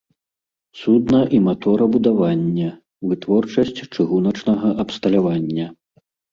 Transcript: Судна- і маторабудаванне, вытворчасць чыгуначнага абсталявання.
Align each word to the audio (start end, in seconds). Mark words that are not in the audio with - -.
Судна- 0.79 1.19
і 1.39 1.41
маторабудаванне, 1.47 2.67
вытворчасць 3.11 3.79
чыгуначнага 3.93 4.75
абсталявання. 4.87 5.73